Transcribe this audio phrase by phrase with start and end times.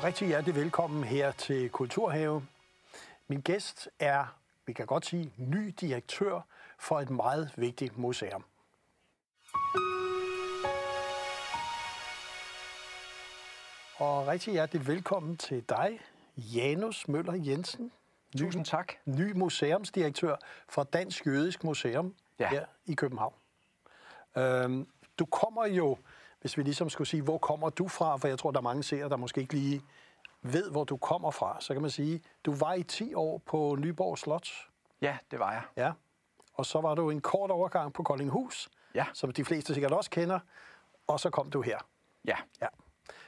[0.00, 2.46] og rigtig hjertelig velkommen her til Kulturhave.
[3.28, 4.36] Min gæst er,
[4.66, 6.40] vi kan godt sige, ny direktør
[6.78, 8.44] for et meget vigtigt museum.
[13.96, 16.00] Og rigtig hjertelig velkommen til dig,
[16.36, 17.92] Janus Møller Jensen.
[18.38, 18.92] Tusind tak.
[19.04, 20.36] Ny museumsdirektør
[20.68, 22.48] for Dansk Jødisk Museum Ja.
[22.48, 23.34] her i København.
[24.36, 24.86] Øhm,
[25.18, 25.98] du kommer jo,
[26.40, 28.16] hvis vi ligesom skulle sige, hvor kommer du fra?
[28.16, 29.82] For jeg tror, der er mange seere, der måske ikke lige
[30.42, 31.56] ved, hvor du kommer fra.
[31.60, 34.48] Så kan man sige, du var i 10 år på Nyborg Slot.
[35.00, 35.62] Ja, det var jeg.
[35.76, 35.92] Ja.
[36.54, 39.06] Og så var du en kort overgang på Koldinghus, Ja.
[39.14, 40.38] som de fleste sikkert også kender.
[41.06, 41.78] Og så kom du her.
[42.24, 42.36] Ja.
[42.62, 42.66] Ja.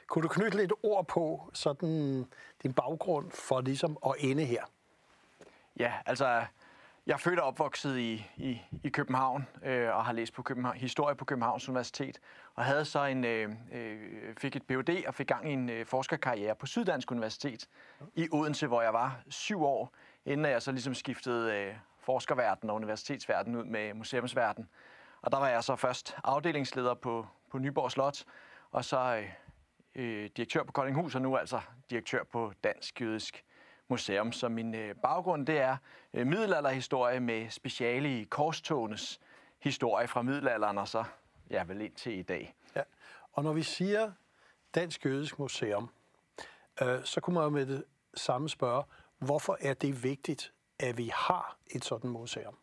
[0.06, 2.26] Kunne du knytte lidt ord på sådan
[2.62, 4.64] din baggrund for ligesom at ende her?
[5.78, 6.44] Ja, altså,
[7.06, 10.76] jeg er født og opvokset i, i, i København øh, og har læst på København,
[10.76, 12.20] historie på Københavns Universitet.
[12.54, 15.04] Og havde så en, øh, øh, fik et Ph.D.
[15.06, 17.68] og fik gang i en øh, forskerkarriere på Syddansk Universitet
[18.14, 19.94] i Odense, hvor jeg var syv år,
[20.26, 24.68] inden jeg så ligesom skiftede øh, forskerverden og universitetsverden ud med museumsverden.
[25.22, 28.24] Og der var jeg så først afdelingsleder på, på Nyborg Slot,
[28.70, 29.28] og så øh,
[29.94, 33.44] øh direktør på Koldinghus, og nu altså direktør på Dansk Jødisk
[33.92, 34.32] Museum.
[34.32, 35.76] Så min øh, baggrund det er
[36.14, 39.20] øh, middelalderhistorie med speciale i korstogenes
[39.58, 41.04] historie fra middelalderen, og så
[41.50, 42.54] ja, vel ind til i dag.
[42.76, 42.82] Ja.
[43.32, 44.12] Og når vi siger
[44.74, 45.90] Dansk Jødisk Museum,
[46.82, 48.84] øh, så kunne man jo med det samme spørge,
[49.18, 52.56] hvorfor er det vigtigt, at vi har et sådan museum?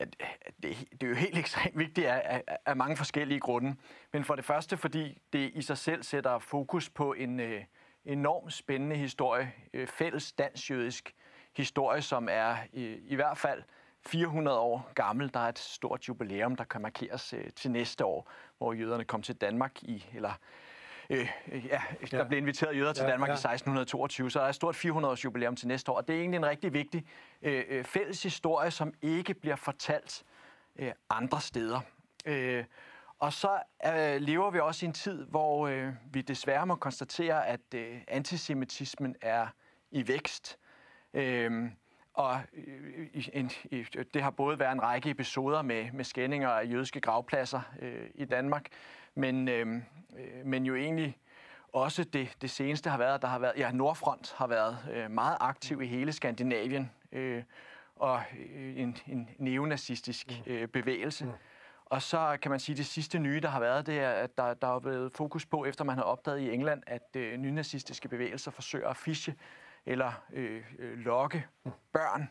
[0.00, 0.18] Ja, det,
[0.62, 3.76] det, det er jo helt ekstremt vigtigt af, af, af mange forskellige grunde.
[4.12, 7.64] Men for det første, fordi det i sig selv sætter fokus på en øh,
[8.04, 11.14] enormt spændende historie, øh, fælles dansk-jødisk
[11.56, 13.62] historie, som er øh, i hvert fald
[14.06, 15.34] 400 år gammel.
[15.34, 19.22] Der er et stort jubilæum, der kan markeres øh, til næste år, hvor jøderne kom
[19.22, 20.32] til Danmark i, eller
[21.10, 21.28] øh,
[21.68, 22.24] ja, der Ja.
[22.24, 23.32] blev inviteret jøder til Ja, Danmark ja.
[23.32, 26.20] i 1622, så der er et stort 400-års jubilæum til næste år, og det er
[26.20, 27.06] egentlig en rigtig vigtig
[27.42, 30.24] øh, fælles historie, som ikke bliver fortalt
[30.76, 31.80] øh, andre steder.
[32.26, 32.64] Øh,
[33.22, 37.46] og så øh, lever vi også i en tid, hvor øh, vi desværre må konstatere,
[37.46, 39.46] at øh, antisemitismen er
[39.90, 40.58] i vækst.
[41.14, 41.70] Øh,
[42.14, 42.40] og
[43.14, 43.50] i- en,
[44.14, 48.24] det har både været en række episoder med, med skændinger af jødiske gravpladser øh, i
[48.24, 48.66] Danmark,
[49.14, 49.66] men, øh,
[50.18, 51.18] øh, men jo egentlig
[51.72, 55.36] også det, det seneste har været, der har været, ja, Nordfront har været øh, meget
[55.40, 57.42] aktiv i hele Skandinavien, øh,
[57.96, 58.22] og
[58.54, 61.32] øh, en, en neonazistisk øh, bevægelse.
[61.92, 64.38] Og så kan man sige, at det sidste nye, der har været, det er, at
[64.38, 68.08] der, der er blevet fokus på, efter man har opdaget i England, at øh, nynazistiske
[68.08, 69.34] bevægelser forsøger at fiske
[69.86, 71.46] eller øh, øh, lokke
[71.92, 72.30] børn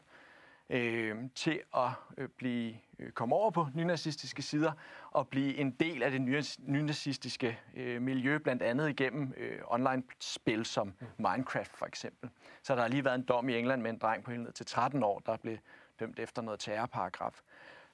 [0.69, 4.71] øh, til at øh, blive øh, komme over på nynazistiske sider
[5.11, 10.65] og blive en del af det nye- nynazistiske øh, miljø, blandt andet igennem øh, online-spil
[10.65, 12.29] som Minecraft for eksempel.
[12.63, 14.51] Så der har lige været en dom i England med en dreng på helt ned
[14.51, 15.57] til 13 år, der blev
[15.99, 17.41] dømt efter noget terrorparagraf.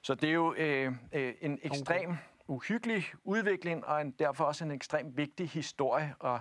[0.02, 2.16] Så det er jo øh, øh, en ekstrem
[2.48, 6.40] uhyggelig udvikling, og en, derfor også en ekstremt vigtig historie at,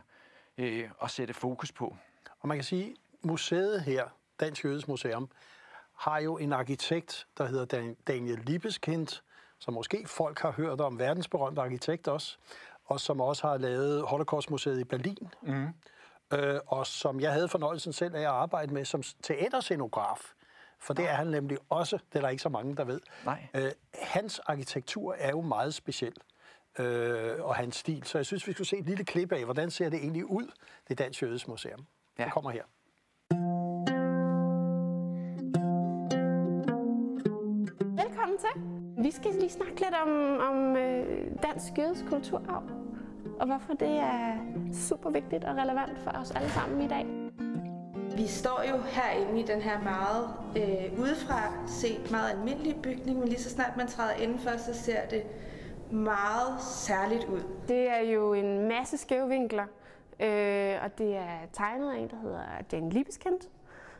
[0.57, 1.95] øh, at sætte fokus på.
[2.40, 4.06] Og man kan sige, museet her,
[4.40, 5.29] Dansk Jødisk Museum,
[5.97, 9.22] har jo en arkitekt, der hedder Dan- Daniel Libeskind,
[9.59, 12.38] som måske folk har hørt om, verdensberømte arkitekt også,
[12.85, 15.68] og som også har lavet Holocaustmuseet i Berlin, mm.
[16.34, 20.34] øh, og som jeg havde fornøjelsen selv af at arbejde med som teaterscenograf.
[20.80, 23.02] For det er han nemlig også, det er der ikke så mange, der ved.
[23.26, 23.48] Nej.
[23.56, 23.72] Øh,
[24.02, 26.14] hans arkitektur er jo meget speciel,
[26.80, 28.04] øh, og hans stil.
[28.04, 30.52] Så jeg synes, vi skulle se et lille klip af, hvordan ser det egentlig ud,
[30.88, 31.80] det Dansk Jødisk Museum.
[31.80, 32.24] Ja.
[32.24, 32.26] Ja.
[32.26, 32.64] Det kommer her.
[38.04, 38.62] Velkommen til.
[39.04, 42.63] Vi skal lige snakke lidt om, om øh, dansk jødisk kulturarv,
[43.40, 44.38] og hvorfor det er
[44.74, 47.17] super vigtigt og relevant for os alle sammen i dag.
[48.18, 53.28] Vi står jo herinde i den her meget øh, udefra set meget almindelige bygning, men
[53.28, 55.24] lige så snart man træder indenfor, så ser det
[55.92, 57.42] meget særligt ud.
[57.68, 59.66] Det er jo en masse skæve vinkler,
[60.19, 62.42] øh, og det er tegnet af en, der hedder
[62.72, 63.40] Jane Libeskind,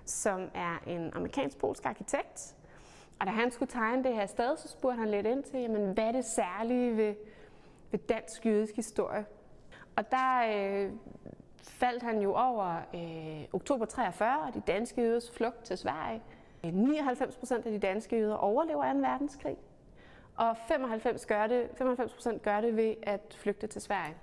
[0.06, 2.56] som er en amerikansk-polsk arkitekt.
[3.20, 5.94] Og da han skulle tegne det her sted, så spurgte han lidt ind til, jamen,
[5.94, 7.16] hvad er det særlige ved,
[7.92, 9.25] ved dansk jødisk historie?
[9.96, 10.92] Og der øh,
[11.69, 16.22] faldt han jo over øh, oktober 43 og de danske jøders flugt til Sverige.
[16.66, 19.00] Øh, 99 procent af de danske jøder overlever 2.
[19.00, 19.58] verdenskrig,
[20.36, 24.16] og 95 gør det, 95 procent gør det ved at flygte til Sverige.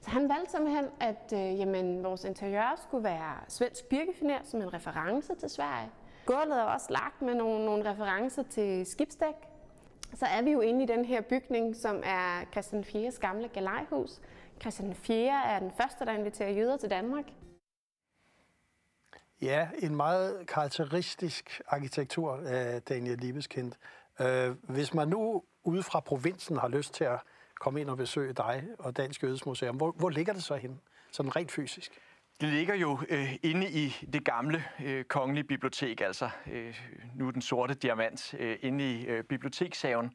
[0.00, 4.74] Så han valgte simpelthen, at øh, jamen, vores interiør skulle være svensk birkefiner som en
[4.74, 5.90] reference til Sverige.
[6.26, 9.34] Gulvet er også lagt med nogle, nogle referencer til skibsdæk.
[10.14, 14.20] Så er vi jo inde i den her bygning, som er Christian 4's gamle galejhus.
[14.60, 15.54] Christian 4.
[15.54, 17.24] er den første, der inviterer jøder til Danmark.
[19.42, 23.72] Ja, en meget karakteristisk arkitektur af Daniel Libeskind.
[24.20, 27.20] Øh, hvis man nu ude fra provinsen har lyst til at
[27.60, 30.80] komme ind og besøge dig og Dansk Jødes Museum, hvor, hvor ligger det så hen,
[31.12, 31.92] sådan rent fysisk?
[32.40, 36.80] Det ligger jo øh, inde i det gamle øh, kongelige bibliotek, altså øh,
[37.14, 40.10] nu den sorte diamant, øh, inde i øh, bibliotekshaven,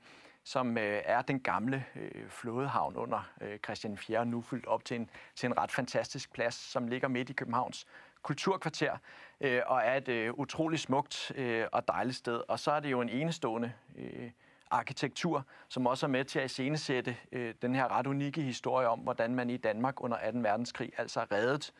[0.47, 4.25] som øh, er den gamle øh, flådehavn under øh, Christian 4.
[4.25, 7.85] nu fyldt op til en, til en ret fantastisk plads, som ligger midt i Københavns
[8.21, 8.97] kulturkvarter,
[9.41, 12.41] øh, og er et øh, utroligt smukt øh, og dejligt sted.
[12.47, 14.31] Og så er det jo en enestående øh,
[14.71, 18.99] arkitektur, som også er med til at iscenesætte øh, den her ret unikke historie om,
[18.99, 20.39] hvordan man i Danmark under 2.
[20.39, 21.73] verdenskrig altså reddet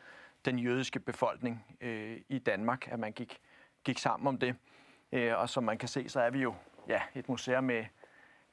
[0.44, 3.40] den jødiske befolkning øh, i Danmark, at man gik,
[3.84, 4.56] gik sammen om det.
[5.12, 6.54] Øh, og som man kan se, så er vi jo
[6.88, 7.84] ja, et museum med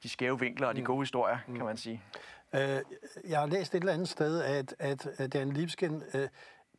[0.02, 0.86] de skæve vinkler og de mm.
[0.86, 1.56] gode historier, mm.
[1.56, 2.02] kan man sige.
[2.54, 2.80] Øh,
[3.28, 6.28] jeg har læst et eller andet sted, at, at, Dan Lipsken øh,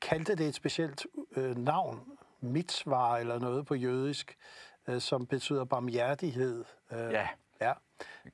[0.01, 1.05] kaldte det et specielt
[1.35, 2.03] øh, navn,
[2.41, 4.37] mitzvar eller noget på jødisk,
[4.87, 6.65] øh, som betyder barmhjertighed.
[6.91, 7.27] Øh, ja.
[7.61, 7.73] ja.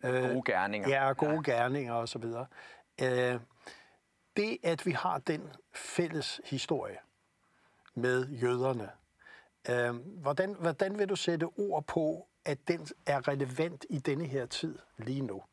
[0.03, 0.89] Øh, gode gerninger.
[0.89, 1.51] Ja, gode ja.
[1.51, 2.45] gerninger og så videre.
[3.01, 3.39] Øh,
[4.37, 6.97] det, at vi har den fælles historie
[7.95, 8.89] med jøderne,
[9.69, 14.45] øh, hvordan, hvordan vil du sætte ord på, at den er relevant i denne her
[14.45, 15.43] tid lige nu?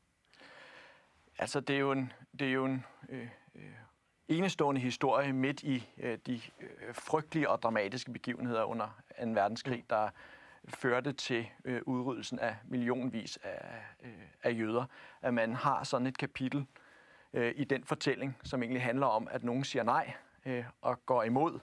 [1.38, 3.62] Altså, det er jo en, det er jo en øh, øh,
[4.28, 9.26] enestående historie midt i øh, de øh, frygtelige og dramatiske begivenheder under 2.
[9.26, 10.08] verdenskrig, der
[10.68, 14.10] førte til øh, udryddelsen af millionvis af, øh,
[14.42, 14.84] af jøder,
[15.22, 16.66] at man har sådan et kapitel
[17.32, 20.12] øh, i den fortælling, som egentlig handler om, at nogen siger nej
[20.46, 21.58] øh, og går imod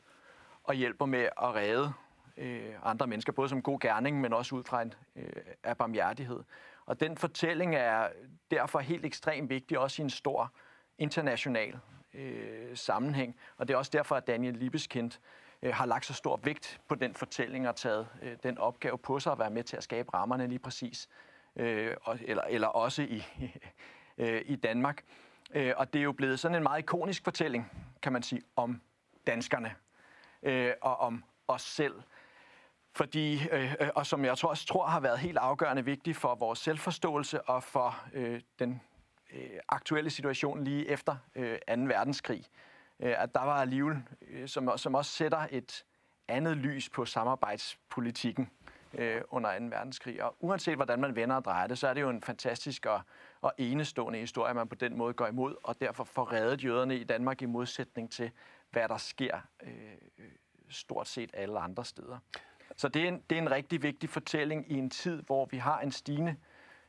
[0.64, 1.94] og hjælper med at redde
[2.38, 5.30] øh, andre mennesker, både som god gerning, men også ud fra en øh,
[5.64, 6.44] af barmhjertighed.
[6.86, 8.08] Og den fortælling er
[8.52, 10.52] derfor helt ekstremt vigtig, også i en stor
[10.98, 11.80] international
[12.14, 13.36] øh, sammenhæng.
[13.58, 15.12] Og det er også derfor, at Daniel Libeskind
[15.62, 19.20] øh, har lagt så stor vægt på den fortælling og taget øh, den opgave på
[19.20, 21.10] sig at være med til at skabe rammerne lige præcis,
[21.56, 23.24] øh, og, eller, eller også i,
[24.18, 25.04] øh, i Danmark.
[25.54, 28.82] Øh, og det er jo blevet sådan en meget ikonisk fortælling, kan man sige, om
[29.28, 29.76] danskerne
[30.44, 31.94] øh, og om os selv.
[32.98, 36.60] Fordi, øh, øh, og som jeg også tror har været helt afgørende vigtigt for vores
[36.60, 38.82] selvforståelse og for øh, den
[39.34, 41.74] øh, aktuelle situation lige efter øh, 2.
[41.76, 42.46] verdenskrig.
[43.00, 45.86] Øh, at der var alligevel, øh, som, som også sætter et
[46.28, 48.50] andet lys på samarbejdspolitikken
[48.94, 49.66] øh, under 2.
[49.66, 50.24] verdenskrig.
[50.24, 53.02] Og uanset hvordan man vender og drejer det, så er det jo en fantastisk og,
[53.42, 57.04] og enestående historie, man på den måde går imod, og derfor får reddet jøderne i
[57.04, 58.32] Danmark i modsætning til,
[58.72, 59.72] hvad der sker øh,
[60.18, 60.26] øh
[60.70, 62.18] stort set alle andre steder.
[62.78, 65.58] Så det er, en, det er en rigtig vigtig fortælling i en tid, hvor vi
[65.58, 66.36] har en stigende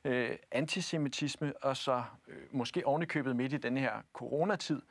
[0.05, 4.83] øh, antisemitisme, og så øh, måske ovenikøbet midt i den her coronatid,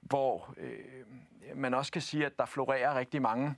[0.00, 3.54] hvor øh, man også kan sige, at der florerer rigtig mange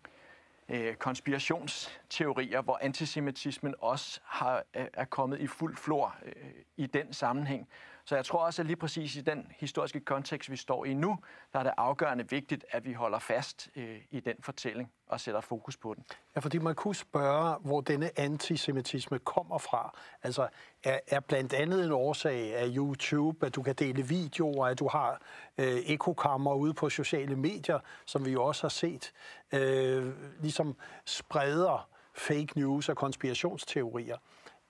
[0.68, 6.34] øh, konspirationsteorier, hvor antisemitismen også har, er kommet i fuld flor øh,
[6.76, 7.68] i den sammenhæng.
[8.04, 11.18] Så jeg tror også, at lige præcis i den historiske kontekst, vi står i nu,
[11.52, 15.40] der er det afgørende vigtigt, at vi holder fast øh, i den fortælling og sætter
[15.40, 16.04] fokus på den.
[16.36, 19.98] Ja, fordi man kunne spørge, hvor denne antisemitisme kommer fra.
[20.22, 20.48] Altså,
[20.84, 24.88] er, er blandt andet en årsag af YouTube, at du kan dele videoer, at du
[24.88, 25.22] har
[25.58, 29.12] øh, ekokammer ude på sociale medier, som vi jo også har set,
[29.52, 34.16] øh, ligesom spreder fake news og konspirationsteorier.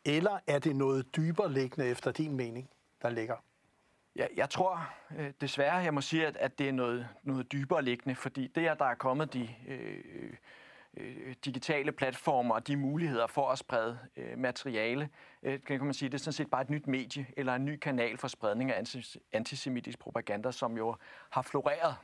[0.04, 2.70] Eller er det noget dybere liggende efter din mening?
[3.02, 3.36] Der ligger?
[4.16, 7.82] Ja, jeg tror øh, desværre, jeg må sige, at, at det er noget, noget dybere
[7.82, 10.32] liggende, fordi det, at der er kommet de øh,
[10.96, 15.08] øh, digitale platformer og de muligheder for at sprede øh, materiale,
[15.42, 17.76] øh, kan man sige, det er sådan set bare et nyt medie eller en ny
[17.76, 18.82] kanal for spredning af
[19.32, 20.96] antisemitisk propaganda, som jo
[21.30, 21.96] har floreret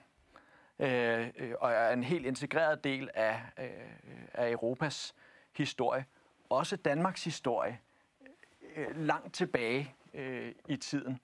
[0.78, 3.68] øh, øh, og er en helt integreret del af, øh,
[4.34, 5.14] af Europas
[5.52, 6.04] historie.
[6.48, 7.80] Også Danmarks historie
[8.76, 11.20] øh, langt tilbage øh, i tiden.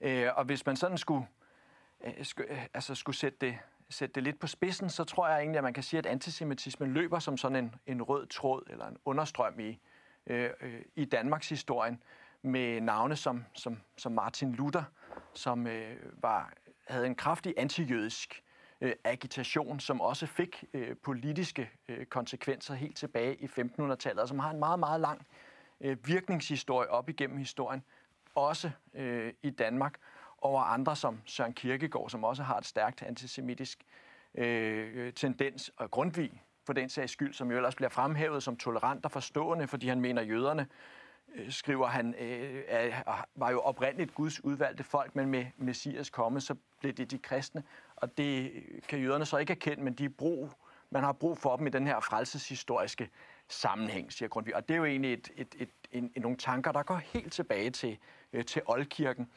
[0.00, 1.26] Øh, og hvis man sådan skulle,
[2.04, 3.58] øh, skulle, øh, altså skulle sætte, det,
[3.90, 6.92] sætte det lidt på spidsen, så tror jeg egentlig, at man kan sige, at antisemitismen
[6.92, 9.78] løber som sådan en, en rød tråd eller en understrøm i,
[10.26, 12.02] øh, øh, i Danmarks historien
[12.42, 14.82] med navne som, som, som Martin Luther,
[15.34, 16.52] som øh, var,
[16.88, 18.44] havde en kraftig antijødisk
[18.80, 24.38] øh, agitation, som også fik øh, politiske øh, konsekvenser helt tilbage i 1500-tallet, og som
[24.38, 25.26] har en meget, meget lang
[25.80, 27.82] øh, virkningshistorie op igennem historien
[28.38, 29.94] også øh, i Danmark,
[30.38, 33.84] over andre som Søren Kierkegaard, som også har et stærkt antisemitisk
[34.34, 39.04] øh, tendens, og Grundtvig for den sags skyld, som jo ellers bliver fremhævet som tolerant
[39.04, 40.66] og forstående, fordi han mener, jøderne
[41.34, 46.40] øh, skriver han, øh, er, var jo oprindeligt Guds udvalgte folk, men med Messias komme,
[46.40, 47.62] så blev det de kristne.
[47.96, 48.52] Og det
[48.88, 50.50] kan jøderne så ikke erkende, men de er brug,
[50.90, 53.10] man har brug for dem i den her frelseshistoriske
[53.48, 54.56] sammenhæng, siger Grundtvig.
[54.56, 57.32] Og det er jo egentlig et, et, et, en, en, nogle tanker, der går helt
[57.32, 57.98] tilbage til,
[58.32, 59.28] øh, til oldkirken.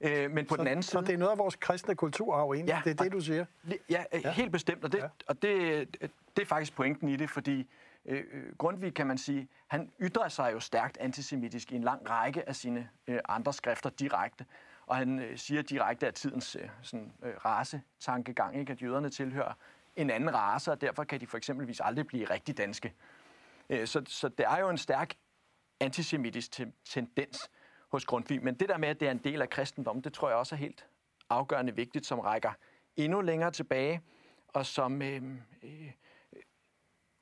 [0.00, 1.06] Øh, men på så, den anden så side...
[1.06, 3.44] det er noget af vores kristne kulturarv egentlig, Ja, det er det, du siger?
[3.90, 5.04] Ja, ja, helt bestemt, og det, Ja.
[5.04, 5.10] ja.
[5.26, 5.88] og det,
[6.36, 7.68] det er faktisk pointen i det, fordi
[8.06, 12.10] øh, øh, Grundtvig, kan man sige, han ytrer sig jo stærkt antisemitisk i en lang
[12.10, 14.44] række af sine øh, andre skrifter direkte,
[14.86, 19.52] og han øh, siger direkte, at tidens øh, sådan, øh, racetankegang, ikke, at jøderne tilhører
[19.96, 22.92] en anden race, og derfor kan de for eksempelvis aldrig blive rigtig danske.
[23.70, 25.14] Øh, så, så det er jo en stærk
[25.80, 27.50] antisemitisk tendens
[27.88, 28.44] hos Grundtvig.
[28.44, 30.54] Men det der med, at det er en del af kristendommen, det tror jeg også
[30.54, 30.86] er helt
[31.30, 32.52] afgørende vigtigt, som rækker
[32.96, 34.00] endnu længere tilbage,
[34.48, 35.22] og som øh,
[35.62, 35.90] øh,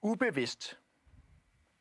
[0.03, 0.79] ubevidst,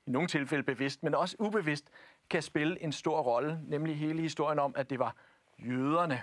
[0.05, 1.89] i nogle tilfælde bevidst, men også ubevidst,
[2.29, 5.15] kan spille en stor rolle, nemlig hele historien om, at det var
[5.60, 6.22] jøderne,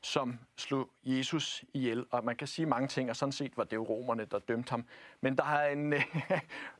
[0.00, 2.06] som slog Jesus ihjel.
[2.10, 4.70] Og man kan sige mange ting, og sådan set var det jo romerne, der dømte
[4.70, 4.86] ham.
[5.20, 6.02] Men der er en øh,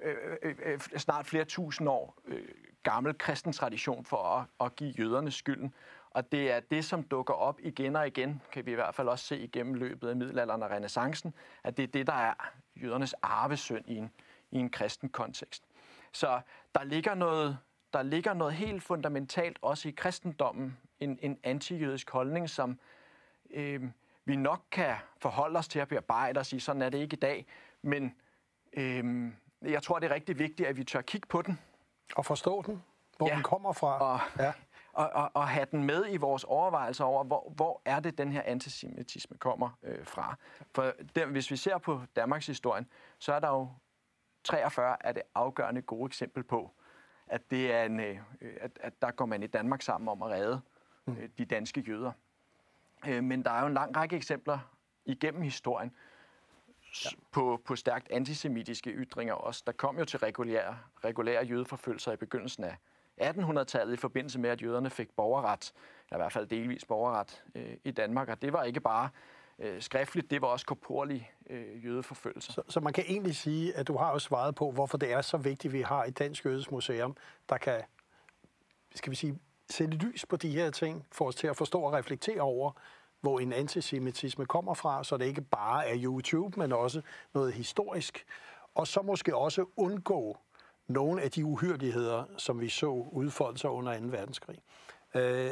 [0.01, 2.49] øh, øh, øh, snart flere tusind år øh,
[2.83, 5.75] gammel kristen tradition for at, at give jøderne skylden.
[6.11, 9.09] Og det er det, som dukker op igen og igen, kan vi i hvert fald
[9.09, 11.35] også se igennem løbet af middelalderen og renaissancen,
[11.65, 12.35] at det er det, der er
[12.77, 14.11] jødernes arvesynd i en,
[14.51, 15.65] i en kristen kontekst.
[16.13, 16.41] Så
[16.75, 17.59] der ligger noget,
[17.93, 22.79] der ligger noget helt fundamentalt også i kristendommen, en, en antijødisk holdning, som
[23.51, 23.83] øh,
[24.25, 27.21] vi nok kan forholde os til at bearbejde og sige, sådan er det ikke i
[27.21, 27.47] dag.
[27.83, 28.15] Men
[28.73, 31.59] øh, jeg tror, det er rigtig vigtigt, at vi tør kigge på den,
[32.17, 32.83] og forstå den,
[33.17, 33.35] hvor Ja.
[33.35, 33.99] den kommer fra.
[34.13, 34.53] Og- ja.
[34.93, 38.33] og, og, og have den med i vores overvejelser over, hvor, hvor er det, den
[38.33, 40.37] her antisemitisme kommer øh, fra.
[40.75, 42.87] For der, hvis vi ser på Danmarks historien,
[43.19, 43.69] så er der jo
[44.45, 46.71] 43 er det afgørende gode eksempel på,
[47.27, 48.19] at, det er en, øh,
[48.61, 50.61] at, at der går man i Danmark sammen om at redde
[51.07, 52.13] øh, de danske jøder.
[53.07, 54.59] Øh, men der er jo en lang række eksempler
[55.05, 55.93] igennem historien
[57.05, 57.11] ja.
[57.31, 59.63] på, på stærkt antisemitiske ytringer også.
[59.67, 62.77] Der kom jo til regulære, regulære jødeforfølgelser i begyndelsen af
[63.21, 65.73] 1800-tallet i forbindelse med, at jøderne fik borgerret,
[66.11, 68.29] eller i hvert fald delvis borgerret øh, i Danmark.
[68.29, 69.09] Og det var ikke bare
[69.59, 72.53] øh, skriftligt, det var også korporlige øh, jødeforfølgelser.
[72.53, 75.21] Så, så man kan egentlig sige, at du har jo svaret på, hvorfor det er
[75.21, 77.17] så vigtigt, at vi har et dansk jødisk museum,
[77.49, 77.83] der kan,
[78.95, 79.39] skal vi sige,
[79.71, 82.73] sætte lys på de her ting, for os til at forstå og reflektere over,
[83.23, 87.03] hvor en antisemitisme kommer fra, så det ikke bare er YouTube, men også
[87.35, 88.25] noget historisk.
[88.75, 90.39] Og så måske også undgå
[90.87, 94.07] nogle af de uhyrligheder, som vi så udfolde sig under 2.
[94.07, 94.59] verdenskrig.
[95.15, 95.51] Øh,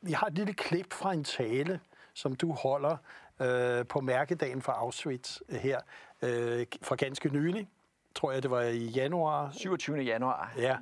[0.00, 1.80] vi har et lille klip fra en tale,
[2.14, 2.96] som du holder
[3.40, 5.80] øh, på mærkedagen for Auschwitz her,
[6.22, 7.68] øh, fra ganske nylig.
[8.14, 9.52] Tror jeg, det var i januar.
[9.52, 9.96] 27.
[9.96, 10.52] januar.
[10.56, 10.76] Ja,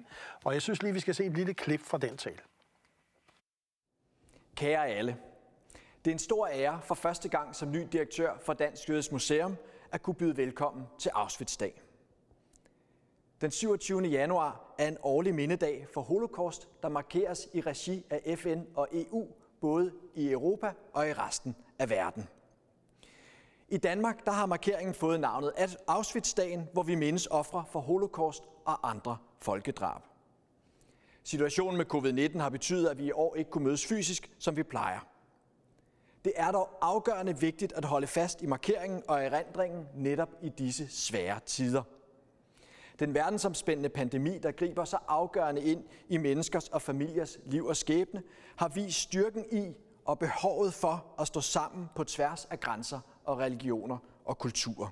[0.45, 2.39] og jeg synes lige, vi skal se et lille klip fra den tale.
[4.55, 5.17] Kære alle.
[6.05, 9.57] Det er en stor ære for første gang som ny direktør for Dansk Jødisk Museum
[9.93, 11.83] at kunne byde velkommen til Auschwitz-dag.
[13.41, 14.01] Den 27.
[14.01, 19.29] januar er en årlig mindedag for Holocaust, der markeres i regi af FN og EU,
[19.61, 22.29] både i Europa og i resten af verden.
[23.69, 25.53] I Danmark der har markeringen fået navnet
[25.87, 30.03] Auschwitz-dagen, hvor vi mindes ofre for Holocaust og andre folkedrab.
[31.23, 34.63] Situationen med covid-19 har betydet, at vi i år ikke kunne mødes fysisk, som vi
[34.63, 35.12] plejer.
[36.25, 40.89] Det er dog afgørende vigtigt at holde fast i markeringen og erindringen netop i disse
[40.89, 41.83] svære tider.
[42.99, 48.23] Den verdensomspændende pandemi, der griber så afgørende ind i menneskers og familiers liv og skæbne,
[48.57, 49.75] har vist styrken i
[50.05, 54.89] og behovet for at stå sammen på tværs af grænser og religioner og kulturer.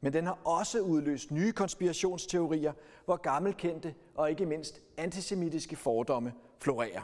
[0.00, 2.72] Men den har også udløst nye konspirationsteorier,
[3.04, 7.02] hvor gammelkendte og ikke mindst antisemitiske fordomme florerer.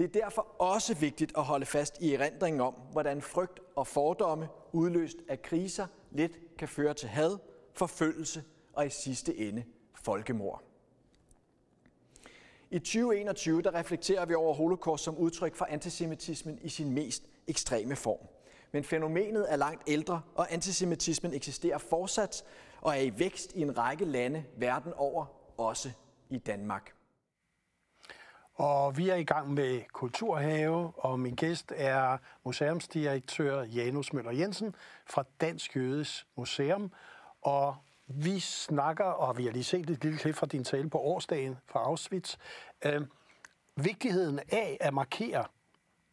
[0.00, 4.48] Det er derfor også vigtigt at holde fast i erindringen om, hvordan frygt og fordomme,
[4.72, 7.38] udløst af kriser, let kan føre til had,
[7.74, 9.64] forfølgelse og i sidste ende
[9.94, 10.62] folkemord.
[12.70, 17.96] I 2021 der reflekterer vi over holocaust som udtryk for antisemitismen i sin mest ekstreme
[17.96, 18.26] form.
[18.72, 22.44] Men fænomenet er langt ældre, og antisemitismen eksisterer fortsat
[22.80, 25.26] og er i vækst i en række lande verden over,
[25.58, 25.90] også
[26.30, 26.99] i Danmark.
[28.60, 34.74] Og vi er i gang med Kulturhave, og min gæst er museumsdirektør Janus Møller Jensen
[35.06, 36.92] fra Dansk Jødes Museum.
[37.42, 37.76] Og
[38.06, 41.56] vi snakker, og vi har lige set et lille klip fra din tale på årsdagen
[41.66, 42.36] fra Auschwitz,
[42.84, 43.00] øh,
[43.76, 45.44] vigtigheden af at markere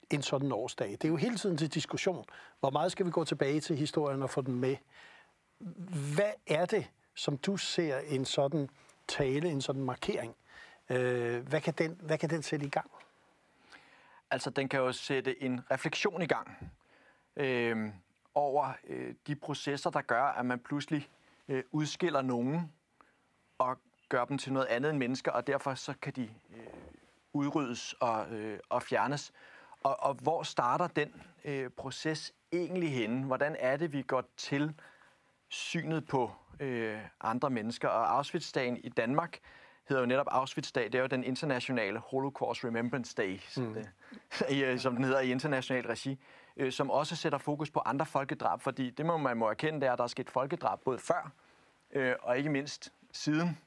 [0.09, 0.91] en sådan årsdag.
[0.91, 2.25] Det er jo hele tiden til diskussion.
[2.59, 4.75] Hvor meget skal vi gå tilbage til historien og få den med?
[6.15, 8.69] Hvad er det, som du ser en sådan
[9.07, 10.35] tale, en sådan markering?
[10.89, 12.91] Øh, hvad, kan den, hvad kan den sætte i gang?
[14.31, 16.71] Altså, den kan jo sætte en refleksion i gang
[17.35, 17.89] øh,
[18.35, 21.09] over øh, de processer, der gør, at man pludselig
[21.47, 22.73] øh, udskiller nogen
[23.57, 23.77] og
[24.09, 26.67] gør dem til noget andet end mennesker, og derfor så kan de øh,
[27.33, 29.33] udryddes og, øh, og fjernes.
[29.83, 33.25] Og, og hvor starter den øh, proces egentlig henne?
[33.25, 34.73] Hvordan er det, vi går til
[35.47, 37.87] synet på øh, andre mennesker?
[37.87, 39.39] Og Auschwitz-dagen i Danmark
[39.87, 40.85] hedder jo netop Auschwitz-dag.
[40.85, 43.73] Det er jo den internationale Holocaust Remembrance Day, som, mm.
[44.49, 46.19] det, som den hedder i international regi,
[46.57, 49.87] øh, som også sætter fokus på andre folkedrab, fordi det må man må erkende, det
[49.87, 51.31] er, at der er sket folkedrab både før
[51.91, 53.57] øh, og ikke mindst siden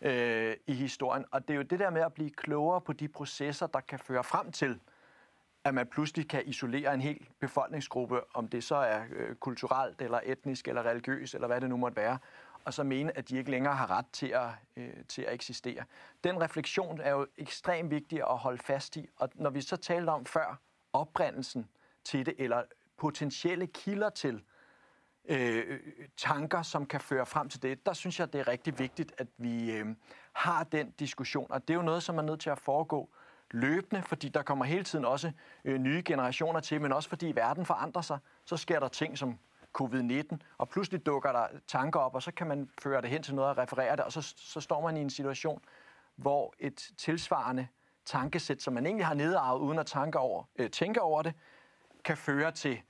[0.00, 1.24] øh, i historien.
[1.30, 3.98] Og det er jo det der med at blive klogere på de processer, der kan
[3.98, 4.80] føre frem til,
[5.64, 10.20] at man pludselig kan isolere en hel befolkningsgruppe, om det så er øh, kulturelt, eller
[10.24, 12.18] etnisk, eller religiøs, eller hvad det nu måtte være,
[12.64, 15.84] og så mene, at de ikke længere har ret til at, øh, til at eksistere.
[16.24, 20.10] Den refleksion er jo ekstremt vigtig at holde fast i, og når vi så talte
[20.10, 20.60] om før
[20.92, 21.68] oprindelsen
[22.04, 22.62] til det, eller
[22.96, 24.42] potentielle kilder til
[25.28, 25.80] øh,
[26.16, 29.26] tanker, som kan føre frem til det, der synes jeg, det er rigtig vigtigt, at
[29.38, 29.86] vi øh,
[30.32, 33.10] har den diskussion, og det er jo noget, som er nødt til at foregå
[33.50, 35.32] løbende, fordi der kommer hele tiden også
[35.64, 39.38] øh, nye generationer til, men også fordi verden forandrer sig, så sker der ting som
[39.80, 43.34] covid-19, og pludselig dukker der tanker op, og så kan man føre det hen til
[43.34, 45.62] noget og referere det, og så, så står man i en situation,
[46.16, 47.66] hvor et tilsvarende
[48.04, 51.34] tankesæt, som man egentlig har nedarvet uden at tænke over, øh, tænke over det,
[52.04, 52.80] kan føre til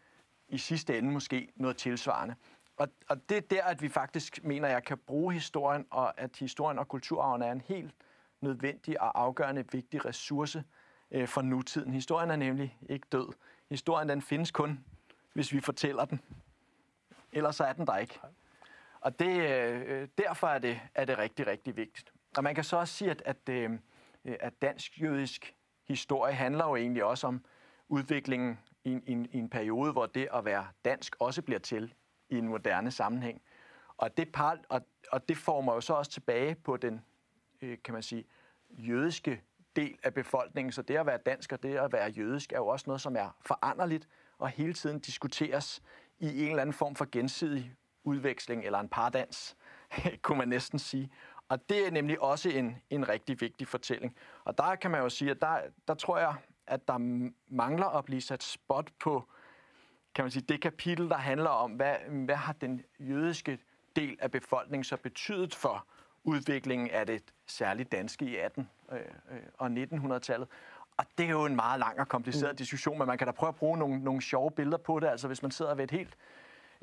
[0.48, 2.34] i sidste ende måske noget tilsvarende.
[2.76, 6.20] Og, og det er der, at vi faktisk mener, at jeg kan bruge historien, og
[6.20, 7.94] at historien og kulturarven er en helt
[8.40, 10.64] nødvendig og afgørende vigtig ressource
[11.10, 11.92] øh, for nutiden.
[11.92, 13.28] Historien er nemlig ikke død.
[13.70, 14.84] Historien den findes kun,
[15.32, 16.20] hvis vi fortæller den.
[17.34, 18.20] Ellers så er den der ikke.
[19.00, 22.12] Og det, øh, derfor er det, er det rigtig, rigtig vigtigt.
[22.36, 23.70] Og man kan så også sige, at, at, øh,
[24.24, 27.44] at dansk-jødisk historie handler jo egentlig også om
[27.88, 31.58] udviklingen i en, i, en, i en periode, hvor det at være dansk også bliver
[31.60, 31.94] til
[32.28, 33.42] i en moderne sammenhæng.
[33.96, 37.04] Og det, par, og, og det former jo så også tilbage på den,
[37.62, 38.24] øh, kan man sige,
[38.70, 39.42] jødiske
[39.76, 40.72] del af befolkningen.
[40.72, 43.16] Så det at være dansk og det at være jødisk er jo også noget, som
[43.16, 45.82] er foranderligt og hele tiden diskuteres
[46.18, 47.74] i en eller anden form for gensidig
[48.04, 49.56] udveksling eller en pardans,
[50.22, 51.10] kunne man næsten sige.
[51.48, 54.16] Og det er nemlig også en, en rigtig vigtig fortælling.
[54.44, 56.34] Og der kan man jo sige, at der, der tror jeg,
[56.66, 59.28] at der mangler at blive sat spot på
[60.14, 63.58] kan man sige, det kapitel, der handler om, hvad, hvad har den jødiske
[63.96, 65.86] del af befolkningen så betydet for
[66.24, 68.98] udviklingen af det særligt danske i 18 øh,
[69.30, 70.48] øh, og 1900-tallet.
[70.96, 72.56] Og det er jo en meget lang og kompliceret mm.
[72.56, 75.06] diskussion, men man kan da prøve at bruge nogle, nogle sjove billeder på det.
[75.06, 76.16] Altså hvis man sidder ved et helt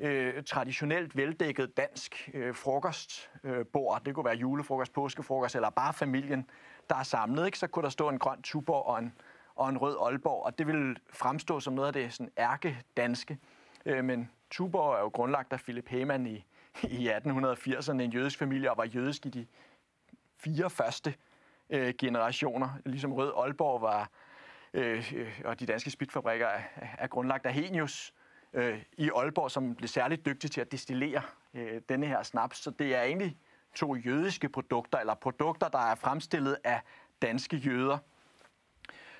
[0.00, 6.50] øh, traditionelt veldækket dansk øh, frokostbord, øh, det kunne være julefrokost, påskefrokost eller bare familien,
[6.90, 7.58] der er samlet, ikke?
[7.58, 9.12] så kunne der stå en grøn tuborg og en,
[9.54, 13.38] og en rød Aalborg, og det vil fremstå som noget af det sådan ærke-danske.
[13.86, 16.44] Øh, men Tuborg er jo grundlagt af Philip Hemann i,
[16.82, 19.46] i 1880'erne, en jødisk familie, og var jødisk i de
[20.36, 21.14] fire første
[21.72, 22.68] øh, generationer.
[22.86, 24.10] Ligesom Rød Aalborg var,
[24.74, 26.62] øh, øh og de danske spritfabrikker er,
[26.98, 28.14] er grundlagt af Henius
[28.52, 31.22] øh, i Aalborg, som blev særligt dygtig til at destillere
[31.54, 32.58] øh, denne her snaps.
[32.58, 33.36] Så det er egentlig
[33.74, 36.80] to jødiske produkter, eller produkter, der er fremstillet af
[37.22, 37.98] danske jøder.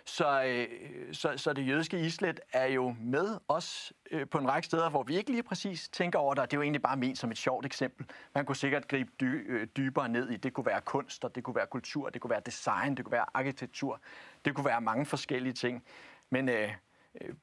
[0.04, 4.66] Så, øh, så, så det jødiske islet er jo med os øh, på en række
[4.66, 7.18] steder, hvor vi ikke lige præcis tænker over det, det er jo egentlig bare ment
[7.18, 8.06] som et sjovt eksempel.
[8.34, 11.44] Man kunne sikkert gribe dy, øh, dybere ned i, det kunne være kunst, og det
[11.44, 14.00] kunne være kultur, det kunne være design, det kunne være arkitektur,
[14.44, 15.84] det kunne være mange forskellige ting.
[16.30, 16.70] Men øh,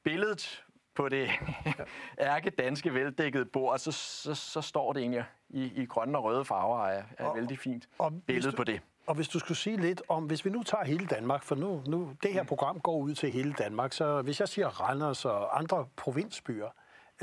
[0.02, 1.30] billedet på det
[2.18, 6.44] ærke danske veldækkede bord, så, så, så står det egentlig i, i grønne og røde
[6.44, 8.80] farver, er, er og, vældig fint og billede du, på det.
[9.10, 11.82] Og hvis du skulle sige lidt om, hvis vi nu tager hele Danmark, for nu,
[11.86, 12.48] nu det her mm.
[12.48, 16.68] program går ud til hele Danmark, så hvis jeg siger Randers og andre provinsbyer,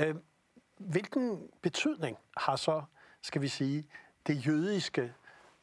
[0.00, 0.14] øh,
[0.78, 2.82] hvilken betydning har så,
[3.22, 3.86] skal vi sige,
[4.26, 5.12] det jødiske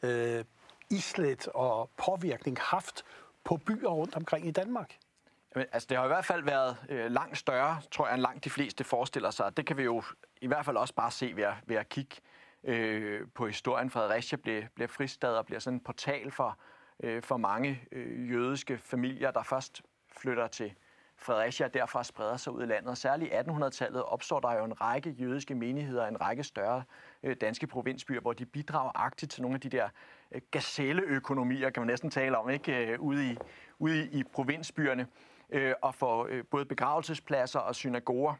[0.04, 0.46] øh,
[0.90, 3.04] islet og påvirkning haft
[3.44, 4.98] på byer rundt omkring i Danmark?
[5.56, 8.44] Jamen, altså, det har i hvert fald været øh, langt større, tror jeg, end langt
[8.44, 9.58] de fleste forestiller sig.
[9.58, 10.04] Det kan vi jo
[10.42, 12.16] i hvert fald også bare se ved at, ved at kigge
[12.65, 13.89] øh, på historien.
[13.89, 16.60] Fredericia bliver, bliver fristad og bliver sådan en portal for,
[17.04, 19.82] øh, for mange øh, jødiske familier, der først
[20.17, 20.73] flytter til
[21.17, 22.97] Fredericia og derfra spreder sig ud i landet.
[22.97, 26.84] Særligt i 1800-tallet opstår der jo en række jødiske menigheder, en række større
[27.23, 29.89] øh, danske provinsbyer, hvor de bidrager aktivt til nogle af de der
[30.32, 33.38] øh, gazelleøkonomier, kan man næsten tale om, ikke øh, ude, i,
[33.80, 35.08] ude i, i provinsbyerne,
[35.49, 38.34] øh, og får øh, både begravelsespladser og synagoger,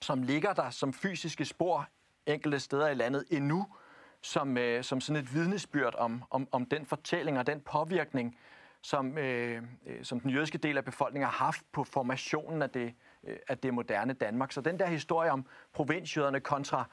[0.00, 1.88] som ligger der som fysiske spor
[2.26, 3.66] enkelte steder i landet endnu,
[4.20, 8.38] som, øh, som sådan et vidnesbyrd om, om, om den fortælling og den påvirkning,
[8.82, 12.94] som, øh, øh, som den jødiske del af befolkningen har haft på formationen af det,
[13.24, 14.52] øh, af det moderne Danmark.
[14.52, 16.84] Så den der historie om provinsjøderne kontra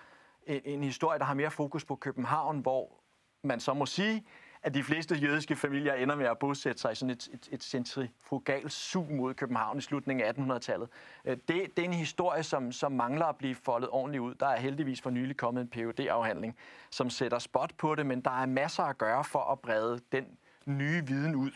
[0.47, 2.99] en, en historie, der har mere fokus på København, hvor
[3.43, 4.25] man så må sige,
[4.63, 7.63] at de fleste jødiske familier ender med at bosætte sig i sådan et, et, et
[7.63, 10.89] centrifugalt sug mod København i slutningen af 1800-tallet.
[11.25, 14.35] Øh, det, det er en historie, som, som mangler at blive foldet ordentligt ud.
[14.35, 16.55] Der er heldigvis for nylig kommet en phd afhandling
[16.89, 20.25] som sætter spot på det, men der er masser at gøre for at brede den
[20.65, 21.51] nye viden ud.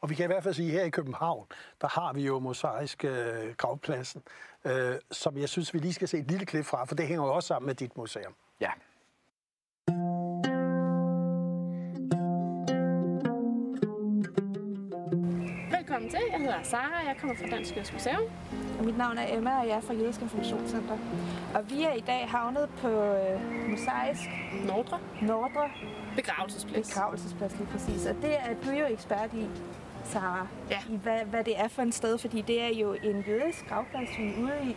[0.00, 1.46] Og vi kan i hvert fald sige, at her i København,
[1.80, 4.22] der har vi jo mosaisk øh, gravpladsen,
[4.64, 7.24] øh, som jeg synes, vi lige skal se et lille klip fra, for det hænger
[7.24, 8.34] jo også sammen med dit museum.
[8.60, 8.70] Ja.
[16.08, 16.32] Velkommen til.
[16.32, 18.22] Jeg hedder Sara, jeg kommer fra Dansk Jødisk Museum.
[18.78, 20.98] Og mit navn er Emma, og jeg er fra Jødisk Informationscenter.
[21.54, 24.30] Og vi er i dag havnet på øh, Mosaisk
[24.66, 24.98] Nordre.
[25.22, 25.70] Nordre
[26.16, 26.88] Begravelsesplads.
[26.88, 28.06] begravelsesplads lige præcis.
[28.06, 29.46] Og det er du jo ekspert i,
[30.04, 30.46] Sara.
[30.70, 30.78] Ja.
[30.88, 34.18] I hvad, hvad det er for en sted, fordi det er jo en jødisk gravplads,
[34.18, 34.76] vi er ude i.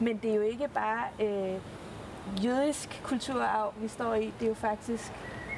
[0.00, 1.60] Men det er jo ikke bare øh,
[2.44, 4.32] jødisk kulturarv, vi står i.
[4.40, 5.12] Det er jo faktisk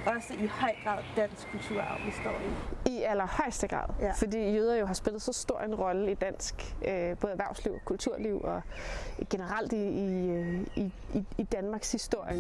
[0.09, 2.41] også i høj grad dansk kulturarv, vi står
[2.87, 2.91] i.
[2.91, 3.89] I allerhøjeste grad.
[4.01, 4.13] Ja.
[4.13, 6.55] Fordi jøder jo har spillet så stor en rolle i dansk,
[6.89, 8.63] øh, både erhvervsliv og kulturliv, og
[9.31, 12.37] generelt i, i, øh, i, i, i Danmarks historie.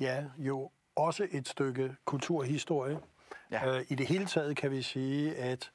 [0.00, 2.98] Ja, jo også et stykke kulturhistorie.
[3.50, 3.76] Ja.
[3.76, 5.70] Øh, I det hele taget kan vi sige, at,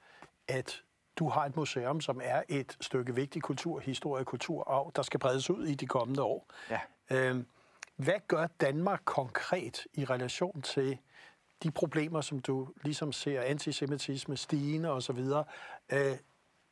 [0.47, 0.81] at
[1.19, 5.49] du har et museum, som er et stykke vigtig kulturhistorie og kulturarv, der skal bredes
[5.49, 6.47] ud i de kommende år.
[6.69, 6.79] Ja.
[7.11, 7.43] Øh,
[7.95, 10.97] hvad gør Danmark konkret i relation til
[11.63, 15.19] de problemer, som du ligesom ser, antisemitisme, stigende osv.,
[15.89, 16.17] øh,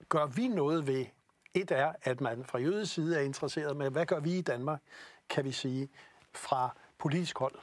[0.10, 1.06] gør vi noget ved?
[1.54, 4.82] Et er, at man fra jødisk side er interesseret med, hvad gør vi i Danmark,
[5.30, 5.90] kan vi sige,
[6.34, 7.56] fra politisk hold?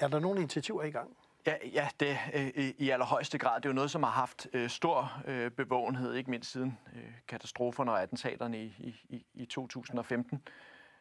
[0.00, 1.16] Er der nogle initiativer i gang?
[1.46, 2.46] Ja, ja det øh,
[2.78, 3.56] i- allerhøjeste grad.
[3.60, 7.12] Det er jo noget, som har haft øh, stor øh, bevågenhed, ikke mindst siden øh,
[7.28, 10.42] katastroferne og attentaterne i, i, i- 2015.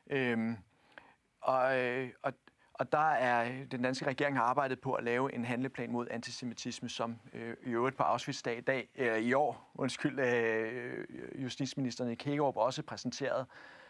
[0.09, 0.57] Øhm,
[1.41, 2.33] og, øh, og,
[2.73, 6.07] og der er øh, den danske regering har arbejdet på at lave en handleplan mod
[6.11, 11.05] antisemitisme, som øh, i øvrigt på Auschwitz-dag i, dag, øh, i år, undskyld, øh,
[11.43, 13.45] justitsministeren i Kægerup også præsenteret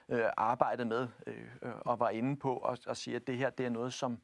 [0.09, 1.45] øh, arbejdet med øh,
[1.81, 4.19] og var inde på og, at sige, at det her det er noget, som,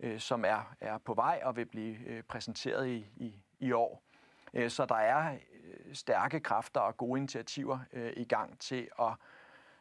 [0.00, 4.02] øh, som er, er på vej og vil blive øh, præsenteret i, i, i år.
[4.54, 9.12] Øh, så der er øh, stærke kræfter og gode initiativer øh, i gang til at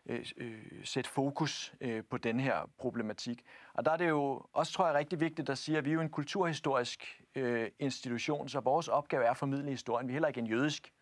[0.06, 3.46] øh, øh, sætte fokus øh, på den her problematik.
[3.74, 5.94] Og der er det jo også, tror jeg, rigtig vigtigt at sige, at vi er
[5.94, 10.08] jo en kulturhistorisk øh, institution, så vores opgave er at formidle historien.
[10.08, 10.94] Vi er heller ikke en jødisk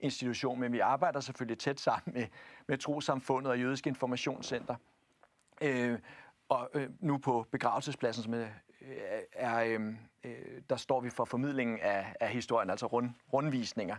[0.00, 2.26] institution, men vi arbejder selvfølgelig tæt sammen med,
[2.66, 4.76] med Trosamfundet og Jødisk Informationscenter.
[5.62, 5.98] Øh,
[6.48, 8.48] og øh, nu på begravelsespladsen, som øh,
[9.32, 9.92] er, er
[10.24, 13.96] øh, der står vi for formidlingen af, af historien, altså rund, rundvisninger.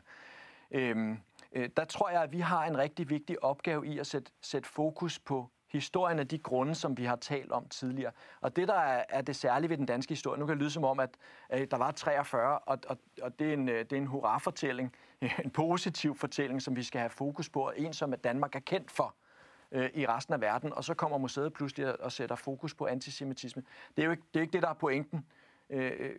[0.71, 1.17] Øh,
[1.51, 4.69] øh, der tror jeg, at vi har en rigtig vigtig opgave i at sætte, sætte
[4.69, 8.12] fokus på historien af de grunde, som vi har talt om tidligere.
[8.41, 10.71] Og det, der er, er det særlige ved den danske historie, nu kan det lyde
[10.71, 11.17] som om, at
[11.53, 14.95] øh, der var 43, og, og, og det er en, øh, det er en hurra-fortælling,
[15.45, 18.60] en positiv fortælling, som vi skal have fokus på, og en, som at Danmark er
[18.60, 19.27] kendt for øh,
[19.71, 22.86] Øh, i resten af verden, og så kommer museet pludselig og- og sætter fokus på
[22.86, 23.63] antisemitisme.
[23.95, 25.25] Det er jo ikke det, er ikke det der er pointen.
[25.69, 26.15] Øh, øh,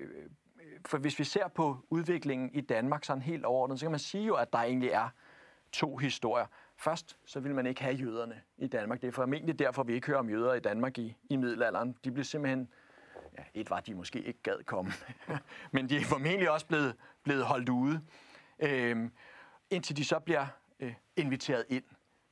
[0.86, 4.24] for hvis vi ser på udviklingen i Danmark sådan helt overordnet, så kan man sige
[4.24, 5.08] jo, at der egentlig er
[5.72, 6.46] to historier.
[6.76, 9.00] Først så vil man ikke have jøderne i Danmark.
[9.00, 11.96] Det er formentlig derfor, vi ikke hører om jøder i Danmark i, i middelalderen.
[12.04, 12.68] De blev simpelthen
[13.38, 14.92] ja, et var, de måske ikke gad komme,
[15.72, 18.00] men de er formentlig også blevet, blevet holdt ude,
[18.58, 19.10] øh,
[19.70, 20.46] indtil de så bliver
[20.80, 21.84] øh, inviteret ind.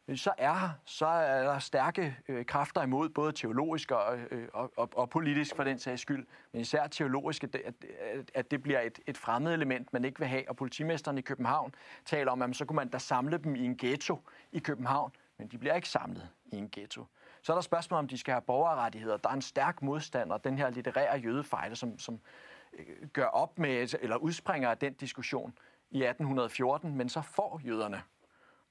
[0.08, 4.72] Øh, så er så er der stærke øh, kræfter imod, både teologisk og, øh, og,
[4.76, 8.62] og, og politisk for den sags skyld, men især teologisk, at det, at, at- det
[8.62, 10.48] bliver et, et fremmed element, man ikke vil have.
[10.48, 13.76] Og politimesteren i København taler om, at så kunne man da samle dem i en
[13.76, 14.20] ghetto
[14.52, 17.04] i København, men de bliver ikke samlet i en ghetto.
[17.42, 19.16] Så er der spørgsmål, om de skal have borgerrettigheder.
[19.16, 22.20] Der er en stærk modstander, den her litterære jødefejde, som, som
[22.72, 25.52] øh, gør op med, eller udspringer af den diskussion
[25.90, 28.02] i 1814, men så får jøderne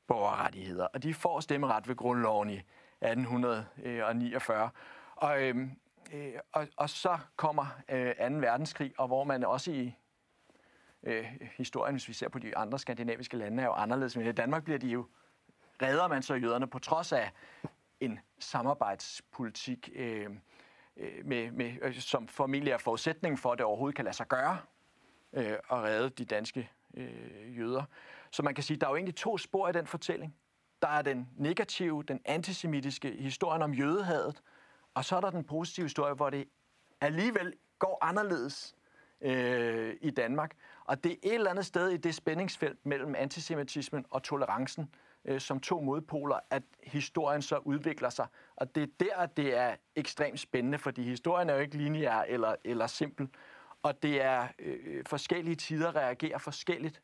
[0.07, 2.61] borgerrettigheder, og de får stemmeret ved grundloven i
[3.01, 4.69] 1849.
[5.15, 5.71] Og, øhm,
[6.13, 8.23] øh, og, og så kommer øh, 2.
[8.23, 9.95] verdenskrig, og hvor man også i
[11.03, 11.25] øh,
[11.57, 14.17] historien, hvis vi ser på de andre skandinaviske lande, er jo anderledes.
[14.17, 15.05] Men i Danmark bliver de jo,
[15.81, 17.31] redder man så jøderne på trods af
[17.99, 20.29] en samarbejdspolitik, øh,
[20.97, 24.27] øh med, med, øh, som formentlig er forudsætningen for, at det overhovedet kan lade sig
[24.27, 24.57] gøre
[25.33, 27.83] øh, at redde de danske øh, jøder.
[28.35, 30.35] Så man kan sige, der er jo egentlig to spor i den fortælling.
[30.81, 34.41] Der der er den negative, den antisemitiske historien om jødehadet,
[34.93, 36.47] og så er der den positive historie, hvor det
[37.01, 38.75] alligevel går anderledes
[39.21, 40.55] øh, i Danmark.
[40.85, 44.89] Og det er et eller andet sted i det spændingsfelt mellem antisemitismen og tolerancen,
[45.25, 48.27] øh, som to modpoler, at historien så udvikler sig.
[48.55, 52.55] Og det er der, det er ekstremt spændende, fordi historien er jo ikke lineær eller,
[52.63, 53.29] eller simpel.
[53.83, 57.01] Og det er øh, øh forskellige tider reagerer forskelligt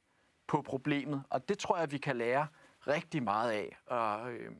[0.51, 1.23] på problemet.
[1.29, 2.47] Og det tror jeg, vi kan lære
[2.87, 4.51] rigtig meget af at, øh,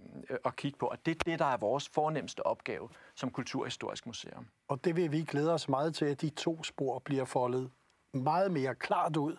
[0.45, 0.85] at kigge på.
[0.85, 4.47] Og det er det, der er vores fornemmeste opgave som Kulturhistorisk Museum.
[4.67, 7.71] Og det vil vi glæde os meget til, at de to spor bliver foldet
[8.13, 9.37] meget mere klart ud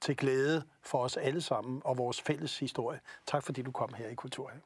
[0.00, 3.00] til glæde for os alle sammen og vores fælles historie.
[3.26, 4.62] Tak fordi du kom her i Kulturhaven.